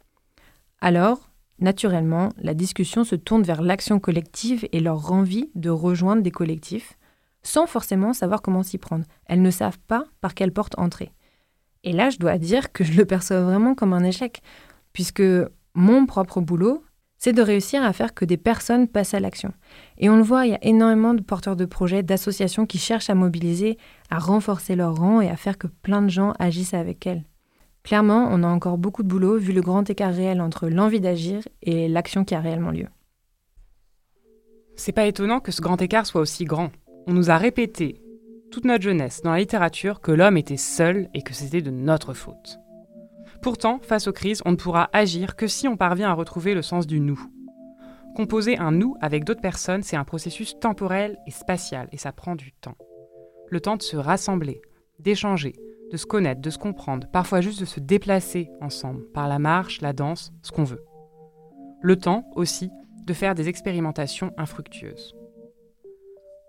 Alors, 0.80 1.32
Naturellement, 1.62 2.30
la 2.38 2.54
discussion 2.54 3.04
se 3.04 3.14
tourne 3.14 3.44
vers 3.44 3.62
l'action 3.62 4.00
collective 4.00 4.66
et 4.72 4.80
leur 4.80 5.12
envie 5.12 5.48
de 5.54 5.70
rejoindre 5.70 6.20
des 6.20 6.32
collectifs, 6.32 6.98
sans 7.44 7.68
forcément 7.68 8.12
savoir 8.12 8.42
comment 8.42 8.64
s'y 8.64 8.78
prendre. 8.78 9.04
Elles 9.26 9.42
ne 9.42 9.50
savent 9.52 9.78
pas 9.86 10.04
par 10.20 10.34
quelle 10.34 10.52
porte 10.52 10.76
entrer. 10.76 11.12
Et 11.84 11.92
là, 11.92 12.10
je 12.10 12.18
dois 12.18 12.36
dire 12.36 12.72
que 12.72 12.82
je 12.82 12.94
le 12.94 13.04
perçois 13.04 13.42
vraiment 13.42 13.76
comme 13.76 13.92
un 13.92 14.02
échec, 14.02 14.42
puisque 14.92 15.22
mon 15.74 16.04
propre 16.04 16.40
boulot, 16.40 16.82
c'est 17.22 17.32
de 17.32 17.42
réussir 17.42 17.84
à 17.84 17.92
faire 17.92 18.14
que 18.14 18.24
des 18.24 18.36
personnes 18.36 18.88
passent 18.88 19.14
à 19.14 19.20
l'action. 19.20 19.52
Et 19.96 20.10
on 20.10 20.16
le 20.16 20.24
voit, 20.24 20.44
il 20.44 20.50
y 20.50 20.56
a 20.56 20.64
énormément 20.64 21.14
de 21.14 21.22
porteurs 21.22 21.54
de 21.54 21.66
projets, 21.66 22.02
d'associations 22.02 22.66
qui 22.66 22.78
cherchent 22.78 23.10
à 23.10 23.14
mobiliser, 23.14 23.78
à 24.10 24.18
renforcer 24.18 24.74
leur 24.74 24.96
rang 24.96 25.20
et 25.20 25.30
à 25.30 25.36
faire 25.36 25.56
que 25.56 25.68
plein 25.68 26.02
de 26.02 26.08
gens 26.08 26.32
agissent 26.40 26.74
avec 26.74 27.06
elles. 27.06 27.22
Clairement, 27.84 28.26
on 28.32 28.42
a 28.42 28.48
encore 28.48 28.76
beaucoup 28.76 29.04
de 29.04 29.08
boulot 29.08 29.38
vu 29.38 29.52
le 29.52 29.60
grand 29.60 29.88
écart 29.88 30.12
réel 30.12 30.40
entre 30.40 30.68
l'envie 30.68 31.00
d'agir 31.00 31.42
et 31.62 31.86
l'action 31.86 32.24
qui 32.24 32.34
a 32.34 32.40
réellement 32.40 32.72
lieu. 32.72 32.88
C'est 34.74 34.90
pas 34.90 35.06
étonnant 35.06 35.38
que 35.38 35.52
ce 35.52 35.62
grand 35.62 35.80
écart 35.80 36.06
soit 36.06 36.22
aussi 36.22 36.44
grand. 36.44 36.72
On 37.06 37.12
nous 37.12 37.30
a 37.30 37.36
répété 37.36 38.02
toute 38.50 38.64
notre 38.64 38.82
jeunesse 38.82 39.22
dans 39.22 39.30
la 39.30 39.38
littérature 39.38 40.00
que 40.00 40.10
l'homme 40.10 40.38
était 40.38 40.56
seul 40.56 41.08
et 41.14 41.22
que 41.22 41.34
c'était 41.34 41.62
de 41.62 41.70
notre 41.70 42.14
faute. 42.14 42.58
Pourtant, 43.42 43.80
face 43.82 44.06
aux 44.06 44.12
crises, 44.12 44.40
on 44.44 44.52
ne 44.52 44.56
pourra 44.56 44.88
agir 44.92 45.34
que 45.34 45.48
si 45.48 45.66
on 45.66 45.76
parvient 45.76 46.08
à 46.08 46.14
retrouver 46.14 46.54
le 46.54 46.62
sens 46.62 46.86
du 46.86 47.00
nous. 47.00 47.20
Composer 48.14 48.56
un 48.56 48.70
nous 48.70 48.94
avec 49.00 49.24
d'autres 49.24 49.40
personnes, 49.40 49.82
c'est 49.82 49.96
un 49.96 50.04
processus 50.04 50.58
temporel 50.60 51.18
et 51.26 51.32
spatial, 51.32 51.88
et 51.90 51.96
ça 51.96 52.12
prend 52.12 52.36
du 52.36 52.52
temps. 52.52 52.76
Le 53.48 53.60
temps 53.60 53.76
de 53.76 53.82
se 53.82 53.96
rassembler, 53.96 54.62
d'échanger, 55.00 55.54
de 55.90 55.96
se 55.96 56.06
connaître, 56.06 56.40
de 56.40 56.50
se 56.50 56.58
comprendre, 56.58 57.08
parfois 57.12 57.40
juste 57.40 57.58
de 57.58 57.64
se 57.64 57.80
déplacer 57.80 58.48
ensemble, 58.60 59.04
par 59.12 59.28
la 59.28 59.40
marche, 59.40 59.80
la 59.80 59.92
danse, 59.92 60.32
ce 60.42 60.52
qu'on 60.52 60.64
veut. 60.64 60.84
Le 61.80 61.96
temps 61.96 62.30
aussi 62.36 62.70
de 63.04 63.12
faire 63.12 63.34
des 63.34 63.48
expérimentations 63.48 64.32
infructueuses. 64.36 65.16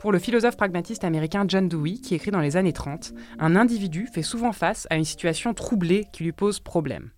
Pour 0.03 0.11
le 0.11 0.19
philosophe 0.19 0.57
pragmatiste 0.57 1.05
américain 1.05 1.45
John 1.47 1.69
Dewey, 1.69 1.93
qui 1.93 2.13
écrit 2.13 2.29
dans 2.29 2.41
les 2.41 2.57
années 2.57 2.73
30, 2.73 3.13
un 3.39 3.55
individu 3.55 4.05
fait 4.13 4.21
souvent 4.21 4.51
face 4.51 4.85
à 4.89 4.97
une 4.97 5.05
situation 5.05 5.53
troublée 5.53 6.07
qui 6.11 6.25
lui 6.25 6.33
pose 6.33 6.59
problème. 6.59 7.11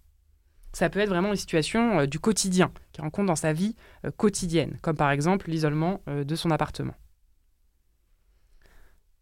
Ça 0.72 0.88
peut 0.92 1.00
être 1.00 1.10
vraiment 1.10 1.32
une 1.32 1.36
situation 1.36 2.01
euh, 2.01 2.06
du 2.06 2.20
quotidien 2.20 2.72
qu'il 2.92 3.04
rencontre 3.04 3.25
dans 3.25 3.36
sa 3.36 3.54
vie 3.54 3.75
euh, 4.06 4.12
quotidienne, 4.15 4.77
comme 4.84 4.98
par 4.98 5.10
exemple 5.10 5.50
l'isolement 5.50 6.01
euh, 6.08 6.24
de 6.24 6.36
son 6.36 6.51
appartement. 6.51 6.94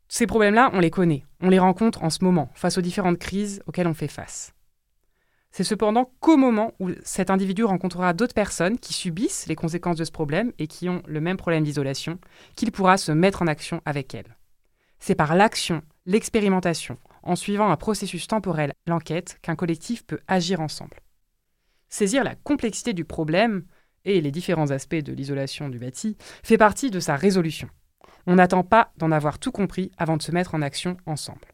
Ces 0.10 0.28
problèmes-là, 0.28 0.70
on 0.74 0.82
les 0.82 0.92
connaît, 0.92 1.24
on 1.40 1.48
les 1.48 1.60
rencontre 1.60 2.04
en 2.04 2.10
ce 2.10 2.22
moment, 2.26 2.52
face 2.56 2.78
aux 2.78 2.82
différentes 2.82 3.18
crises 3.18 3.64
auxquelles 3.66 3.88
on 3.88 3.94
fait 3.94 4.10
face. 4.10 4.54
C'est 5.56 5.64
cependant 5.64 6.12
qu'au 6.20 6.36
moment 6.36 6.74
où 6.80 6.90
cet 7.04 7.30
individu 7.30 7.64
rencontrera 7.64 8.14
d'autres 8.14 8.34
personnes 8.34 8.80
qui 8.80 8.92
subissent 8.92 9.46
les 9.46 9.56
conséquences 9.56 9.98
de 9.98 10.04
ce 10.04 10.12
problème 10.12 10.52
et 10.58 10.66
qui 10.66 10.90
ont 10.90 11.04
le 11.06 11.22
même 11.22 11.38
problème 11.38 11.64
d'isolation, 11.64 12.18
qu'il 12.56 12.72
pourra 12.72 12.98
se 12.98 13.12
mettre 13.12 13.44
en 13.44 13.48
action 13.48 13.80
avec 13.86 14.16
elles. 14.16 14.36
C'est 14.98 15.14
par 15.14 15.36
l'action, 15.36 15.84
l'expérimentation, 16.08 16.98
en 17.22 17.36
suivant 17.36 17.70
un 17.70 17.78
processus 17.78 18.26
temporel, 18.26 18.74
l'enquête, 18.88 19.38
qu'un 19.44 19.56
collectif 19.56 20.04
peut 20.08 20.22
agir 20.28 20.60
ensemble. 20.60 20.98
Saisir 21.88 22.24
la 22.24 22.34
complexité 22.34 22.94
du 22.94 23.06
problème 23.06 23.64
et 24.06 24.22
les 24.22 24.32
différents 24.32 24.72
aspects 24.72 24.96
de 24.96 25.14
l'isolation 25.14 25.70
du 25.70 25.78
bâti 25.78 26.18
fait 26.42 26.58
partie 26.58 26.90
de 26.90 27.00
sa 27.00 27.16
résolution. 27.16 27.70
On 28.26 28.36
n'attend 28.36 28.64
pas 28.64 28.92
d'en 28.98 29.12
avoir 29.12 29.38
tout 29.38 29.52
compris 29.52 29.92
avant 30.00 30.18
de 30.18 30.24
se 30.24 30.32
mettre 30.32 30.56
en 30.56 30.64
action 30.64 30.98
ensemble. 31.06 31.53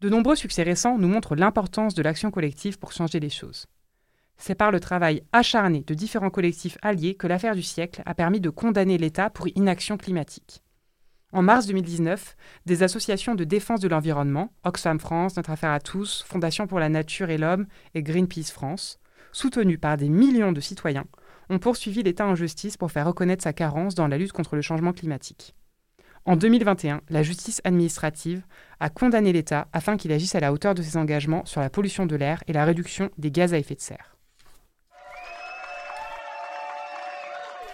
De 0.00 0.08
nombreux 0.08 0.36
succès 0.36 0.62
récents 0.62 0.96
nous 0.96 1.08
montrent 1.08 1.34
l'importance 1.34 1.92
de 1.94 2.02
l'action 2.02 2.30
collective 2.30 2.78
pour 2.78 2.92
changer 2.92 3.18
les 3.18 3.30
choses. 3.30 3.66
C'est 4.36 4.54
par 4.54 4.70
le 4.70 4.78
travail 4.78 5.24
acharné 5.32 5.82
de 5.84 5.94
différents 5.94 6.30
collectifs 6.30 6.78
alliés 6.82 7.16
que 7.16 7.26
l'affaire 7.26 7.56
du 7.56 7.64
siècle 7.64 8.02
a 8.06 8.14
permis 8.14 8.40
de 8.40 8.48
condamner 8.48 8.96
l'État 8.96 9.28
pour 9.28 9.48
inaction 9.48 9.96
climatique. 9.96 10.62
En 11.32 11.42
mars 11.42 11.66
2019, 11.66 12.36
des 12.64 12.84
associations 12.84 13.34
de 13.34 13.42
défense 13.42 13.80
de 13.80 13.88
l'environnement, 13.88 14.52
Oxfam 14.62 15.00
France, 15.00 15.36
Notre 15.36 15.50
Affaire 15.50 15.72
à 15.72 15.80
tous, 15.80 16.24
Fondation 16.28 16.68
pour 16.68 16.78
la 16.78 16.88
Nature 16.88 17.30
et 17.30 17.36
l'Homme 17.36 17.66
et 17.94 18.04
Greenpeace 18.04 18.52
France, 18.52 19.00
soutenues 19.32 19.78
par 19.78 19.96
des 19.96 20.08
millions 20.08 20.52
de 20.52 20.60
citoyens, 20.60 21.06
ont 21.50 21.58
poursuivi 21.58 22.04
l'État 22.04 22.24
en 22.24 22.36
justice 22.36 22.76
pour 22.76 22.92
faire 22.92 23.08
reconnaître 23.08 23.42
sa 23.42 23.52
carence 23.52 23.96
dans 23.96 24.06
la 24.06 24.16
lutte 24.16 24.32
contre 24.32 24.54
le 24.54 24.62
changement 24.62 24.92
climatique. 24.92 25.56
En 26.28 26.36
2021, 26.36 27.00
la 27.08 27.22
justice 27.22 27.62
administrative 27.64 28.42
a 28.80 28.90
condamné 28.90 29.32
l'État 29.32 29.66
afin 29.72 29.96
qu'il 29.96 30.12
agisse 30.12 30.34
à 30.34 30.40
la 30.40 30.52
hauteur 30.52 30.74
de 30.74 30.82
ses 30.82 30.98
engagements 30.98 31.46
sur 31.46 31.62
la 31.62 31.70
pollution 31.70 32.04
de 32.04 32.16
l'air 32.16 32.44
et 32.46 32.52
la 32.52 32.66
réduction 32.66 33.08
des 33.16 33.30
gaz 33.30 33.54
à 33.54 33.58
effet 33.58 33.74
de 33.74 33.80
serre. 33.80 34.14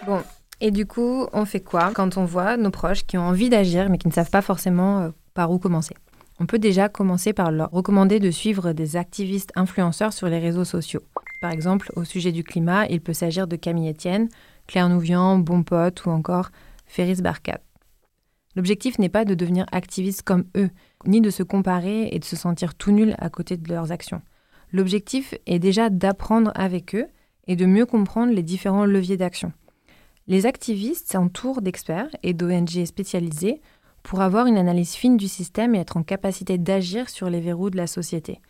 Bon, 0.06 0.22
et 0.60 0.70
du 0.70 0.86
coup, 0.86 1.26
on 1.32 1.44
fait 1.46 1.62
quoi 1.62 1.90
quand 1.92 2.16
on 2.16 2.24
voit 2.24 2.56
nos 2.56 2.70
proches 2.70 3.04
qui 3.04 3.18
ont 3.18 3.26
envie 3.26 3.48
d'agir 3.48 3.90
mais 3.90 3.98
qui 3.98 4.06
ne 4.06 4.12
savent 4.12 4.30
pas 4.30 4.40
forcément 4.40 5.00
euh, 5.00 5.10
par 5.34 5.50
où 5.50 5.58
commencer? 5.58 5.96
On 6.38 6.46
peut 6.46 6.60
déjà 6.60 6.88
commencer 6.88 7.32
par 7.32 7.50
leur 7.50 7.72
recommander 7.72 8.20
de 8.20 8.30
suivre 8.30 8.72
des 8.72 8.94
activistes 8.94 9.50
influenceurs 9.56 10.12
sur 10.12 10.28
les 10.28 10.38
réseaux 10.38 10.64
sociaux. 10.64 11.02
Par 11.40 11.50
exemple, 11.50 11.90
au 11.96 12.04
sujet 12.04 12.30
du 12.30 12.44
climat, 12.44 12.86
il 12.86 13.00
peut 13.00 13.14
s'agir 13.14 13.48
de 13.48 13.56
Camille 13.56 13.90
Etienne, 13.90 14.28
Claire 14.68 14.88
Nouvian, 14.88 15.38
Bon 15.38 15.64
Pote 15.64 16.04
ou 16.06 16.10
encore 16.10 16.50
Ferris 16.86 17.20
Barkat. 17.20 17.58
L'objectif 18.56 18.98
n'est 18.98 19.08
pas 19.08 19.24
de 19.24 19.34
devenir 19.34 19.66
activiste 19.72 20.22
comme 20.22 20.44
eux, 20.56 20.70
ni 21.06 21.20
de 21.20 21.30
se 21.30 21.42
comparer 21.42 22.08
et 22.12 22.18
de 22.18 22.24
se 22.24 22.36
sentir 22.36 22.74
tout 22.74 22.92
nul 22.92 23.14
à 23.18 23.28
côté 23.28 23.56
de 23.56 23.68
leurs 23.68 23.92
actions. 23.92 24.22
L'objectif 24.72 25.34
est 25.46 25.58
déjà 25.58 25.90
d'apprendre 25.90 26.52
avec 26.54 26.94
eux 26.94 27.06
et 27.46 27.56
de 27.56 27.66
mieux 27.66 27.86
comprendre 27.86 28.32
les 28.32 28.42
différents 28.42 28.86
leviers 28.86 29.16
d'action. 29.16 29.52
Les 30.26 30.46
activistes 30.46 31.12
s'entourent 31.12 31.62
d'experts 31.62 32.08
et 32.22 32.32
d'ONG 32.32 32.84
spécialisés 32.86 33.60
pour 34.02 34.20
avoir 34.20 34.46
une 34.46 34.56
analyse 34.56 34.94
fine 34.94 35.16
du 35.16 35.28
système 35.28 35.74
et 35.74 35.80
être 35.80 35.96
en 35.96 36.02
capacité 36.02 36.58
d'agir 36.58 37.08
sur 37.08 37.28
les 37.28 37.40
verrous 37.40 37.70
de 37.70 37.76
la 37.76 37.86
société. 37.86 38.40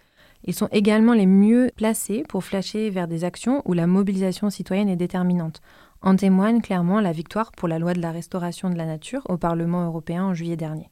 Ils 0.46 0.54
sont 0.54 0.68
également 0.72 1.14
les 1.14 1.26
mieux 1.26 1.70
placés 1.74 2.22
pour 2.28 2.44
flasher 2.44 2.90
vers 2.90 3.08
des 3.08 3.24
actions 3.24 3.62
où 3.64 3.72
la 3.72 3.86
mobilisation 3.86 4.50
citoyenne 4.50 4.90
est 4.90 4.96
déterminante. 4.96 5.62
En 6.06 6.16
témoigne 6.16 6.60
clairement 6.60 7.00
la 7.00 7.12
victoire 7.12 7.50
pour 7.52 7.66
la 7.66 7.78
loi 7.78 7.94
de 7.94 8.02
la 8.02 8.12
restauration 8.12 8.68
de 8.68 8.76
la 8.76 8.84
nature 8.84 9.22
au 9.30 9.38
Parlement 9.38 9.86
européen 9.86 10.24
en 10.24 10.34
juillet 10.34 10.54
dernier. 10.54 10.90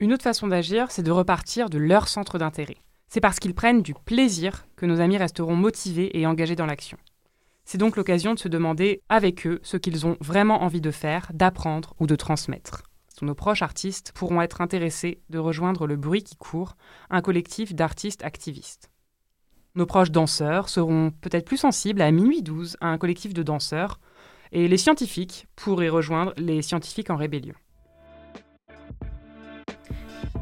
Une 0.00 0.14
autre 0.14 0.22
façon 0.22 0.46
d'agir, 0.46 0.90
c'est 0.90 1.02
de 1.02 1.10
repartir 1.10 1.68
de 1.68 1.76
leur 1.76 2.08
centre 2.08 2.38
d'intérêt. 2.38 2.78
C'est 3.10 3.20
parce 3.20 3.38
qu'ils 3.38 3.54
prennent 3.54 3.82
du 3.82 3.92
plaisir 3.92 4.66
que 4.76 4.86
nos 4.86 5.00
amis 5.00 5.18
resteront 5.18 5.56
motivés 5.56 6.18
et 6.18 6.26
engagés 6.26 6.56
dans 6.56 6.64
l'action. 6.64 6.96
C'est 7.66 7.76
donc 7.76 7.96
l'occasion 7.96 8.32
de 8.32 8.38
se 8.38 8.48
demander 8.48 9.02
avec 9.10 9.46
eux 9.46 9.60
ce 9.62 9.76
qu'ils 9.76 10.06
ont 10.06 10.16
vraiment 10.22 10.62
envie 10.62 10.80
de 10.80 10.90
faire, 10.90 11.30
d'apprendre 11.34 11.92
ou 12.00 12.06
de 12.06 12.16
transmettre. 12.16 12.84
Nos 13.20 13.34
proches 13.34 13.62
artistes 13.62 14.12
pourront 14.14 14.40
être 14.40 14.62
intéressés 14.62 15.20
de 15.28 15.38
rejoindre 15.38 15.86
le 15.86 15.96
bruit 15.96 16.22
qui 16.22 16.36
court, 16.36 16.76
un 17.10 17.20
collectif 17.20 17.74
d'artistes 17.74 18.24
activistes. 18.24 18.88
Nos 19.78 19.86
proches 19.86 20.10
danseurs 20.10 20.68
seront 20.68 21.12
peut-être 21.20 21.44
plus 21.44 21.56
sensibles 21.56 22.02
à 22.02 22.10
minuit 22.10 22.42
12 22.42 22.78
à 22.80 22.88
un 22.88 22.98
collectif 22.98 23.32
de 23.32 23.44
danseurs, 23.44 24.00
et 24.50 24.66
les 24.66 24.76
scientifiques 24.76 25.46
pourraient 25.54 25.88
rejoindre 25.88 26.32
les 26.36 26.62
scientifiques 26.62 27.10
en 27.10 27.16
rébellion. 27.16 27.54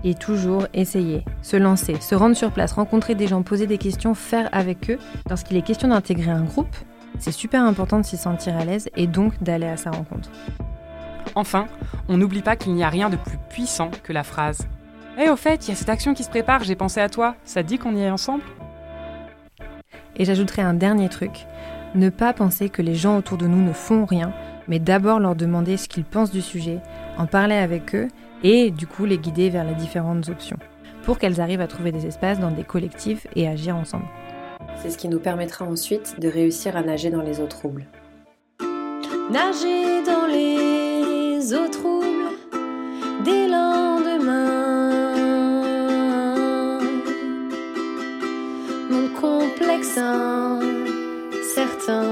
Et 0.05 0.14
toujours 0.14 0.66
essayer, 0.73 1.23
se 1.43 1.59
lancer, 1.59 2.00
se 2.00 2.14
rendre 2.14 2.35
sur 2.35 2.50
place, 2.50 2.73
rencontrer 2.73 3.14
des 3.14 3.26
gens, 3.26 3.43
poser 3.43 3.66
des 3.66 3.76
questions, 3.76 4.14
faire 4.14 4.49
avec 4.52 4.88
eux. 4.88 4.99
Lorsqu'il 5.28 5.59
est 5.59 5.62
question 5.62 5.88
d'intégrer 5.88 6.31
un 6.31 6.45
groupe, 6.45 6.75
c'est 7.19 7.31
super 7.31 7.62
important 7.62 8.00
de 8.00 8.07
s'y 8.07 8.16
sentir 8.16 8.57
à 8.57 8.64
l'aise 8.64 8.88
et 8.97 9.07
donc 9.07 9.43
d'aller 9.43 9.66
à 9.66 9.76
sa 9.76 9.90
rencontre. 9.90 10.31
Enfin, 11.35 11.66
on 12.09 12.16
n'oublie 12.16 12.40
pas 12.40 12.57
qu'il 12.57 12.73
n'y 12.73 12.85
a 12.85 12.88
rien 12.88 13.11
de 13.11 13.16
plus 13.16 13.37
puissant 13.50 13.90
que 14.02 14.14
la 14.14 14.25
phrase 14.25 14.66
Eh 15.19 15.28
au 15.28 15.37
fait, 15.37 15.66
il 15.66 15.73
y 15.73 15.73
a 15.73 15.76
cette 15.76 15.90
action 15.90 16.14
qui 16.14 16.25
se 16.25 16.31
prépare, 16.31 16.64
j'ai 16.64 16.75
pensé 16.75 17.00
à 17.00 17.11
toi, 17.11 17.37
ça 17.45 17.62
te 17.62 17.69
dit 17.69 17.76
qu'on 17.76 17.95
y 17.95 18.00
est 18.00 18.11
ensemble? 18.11 18.43
Et 20.17 20.25
j'ajouterai 20.25 20.63
un 20.63 20.75
dernier 20.75 21.09
truc 21.09 21.47
ne 21.95 22.11
pas 22.11 22.33
penser 22.33 22.69
que 22.69 22.83
les 22.83 22.95
gens 22.95 23.17
autour 23.17 23.39
de 23.39 23.47
nous 23.47 23.63
ne 23.63 23.73
font 23.73 24.05
rien, 24.05 24.33
mais 24.69 24.79
d'abord 24.79 25.19
leur 25.19 25.35
demander 25.35 25.77
ce 25.77 25.89
qu'ils 25.89 26.05
pensent 26.05 26.31
du 26.31 26.43
sujet, 26.43 26.79
en 27.17 27.27
parler 27.27 27.55
avec 27.55 27.95
eux 27.95 28.09
et 28.43 28.71
du 28.71 28.87
coup 28.87 29.07
les 29.07 29.19
guider 29.19 29.49
vers 29.49 29.65
les 29.65 29.75
différentes 29.75 30.29
options, 30.29 30.59
pour 31.05 31.19
qu'elles 31.19 31.41
arrivent 31.41 31.61
à 31.61 31.67
trouver 31.67 31.93
des 31.93 32.07
espaces 32.07 32.39
dans 32.39 32.51
des 32.51 32.65
collectifs 32.65 33.27
et 33.35 33.49
agir 33.49 33.77
ensemble. 33.77 34.05
C'est 34.83 34.91
ce 34.91 34.99
qui 34.99 35.09
nous 35.09 35.21
permettra 35.21 35.65
ensuite 35.65 36.21
de 36.21 36.29
réussir 36.29 36.77
à 36.77 36.83
nager 36.83 37.11
dans 37.11 37.23
les 37.23 37.41
eaux 37.41 37.47
troubles. 37.47 37.87
Nager 39.31 40.05
dans 40.05 40.27
les 40.27 41.55
eaux 41.55 41.69
troubles 41.69 41.96
complexe 49.76 49.99
incertain. 51.38 52.04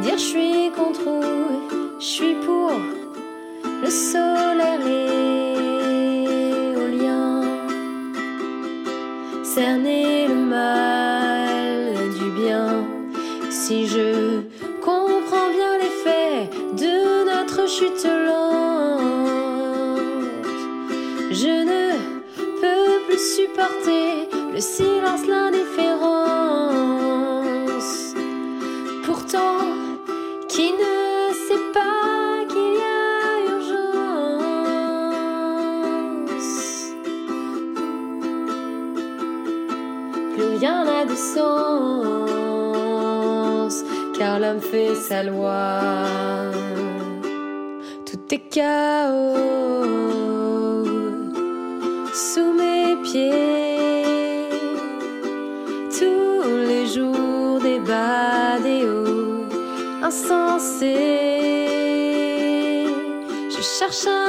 Dire 0.00 0.18
je 0.18 0.22
suis 0.22 0.70
contre 0.76 1.06
ou 1.06 1.22
je 1.98 2.04
suis 2.04 2.34
pour 2.34 2.72
le 3.82 3.90
solaire 3.90 4.86
éolien. 6.76 7.42
Cerner 9.42 10.28
le 10.28 10.34
mal 10.34 11.94
du 12.18 12.30
bien. 12.42 12.86
Si 13.50 13.86
je 13.86 14.42
comprends 14.82 15.50
bien 15.50 15.78
les 15.82 15.94
faits 16.04 16.50
de 16.76 17.24
notre 17.24 17.68
chute 17.68 18.04
lente, 18.04 19.10
je 21.30 21.64
ne 21.64 21.92
peux 22.60 23.00
plus 23.06 23.22
supporter 23.36 24.27
le 24.58 24.62
silence, 24.62 25.24
l'indifférence. 25.28 26.14
Pourtant, 29.04 29.60
qui 30.48 30.72
ne 30.72 31.32
sait 31.46 31.66
pas 31.72 32.44
qu'il 32.50 32.72
y 32.82 32.82
a 32.82 33.38
urgence? 33.54 34.12
Plus 40.34 40.48
rien 40.58 40.78
n'a 40.86 41.02
de 41.04 41.14
sens, 41.14 42.14
car 44.18 44.34
l'homme 44.40 44.64
fait 44.72 44.96
sa 44.96 45.22
loi. 45.22 45.82
Tout 48.06 48.34
est 48.34 48.44
chaos 48.50 49.36
sous 52.12 52.52
mes 52.54 52.96
pieds. 53.04 53.57
Insensés. 60.08 60.94
Je 63.54 63.60
cherche 63.78 64.06
un 64.06 64.27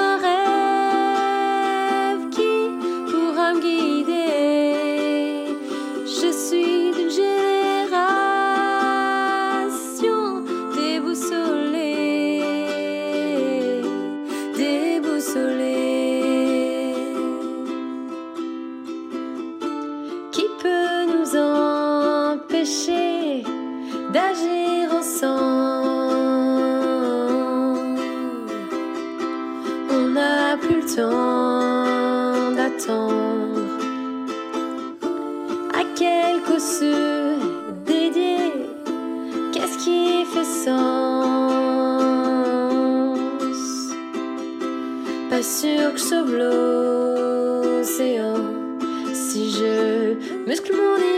Pas 45.29 45.43
sûr 45.43 45.93
que 45.93 45.99
sauve 45.99 46.33
l'océan 47.81 48.35
si 49.13 49.51
je 49.51 50.15
muscle 50.47 50.73
mon 50.73 51.08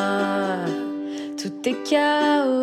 Tout 1.37 1.69
est 1.69 1.83
chaos. 1.89 2.60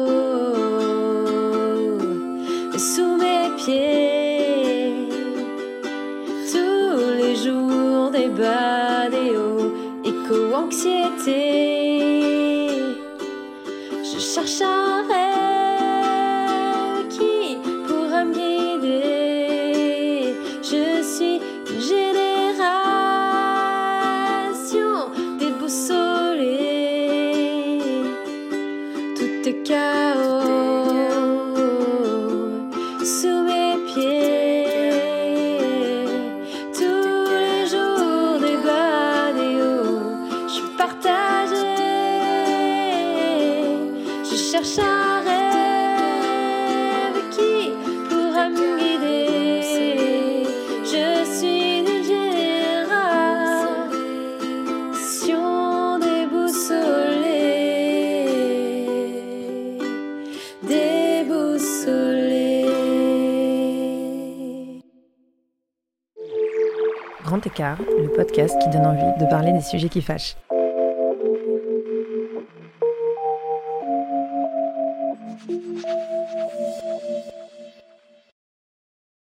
Le 67.76 68.08
podcast 68.10 68.58
qui 68.62 68.70
donne 68.70 68.86
envie 68.86 69.20
de 69.20 69.30
parler 69.30 69.52
des 69.52 69.62
sujets 69.62 69.90
qui 69.90 70.02
fâchent. 70.02 70.36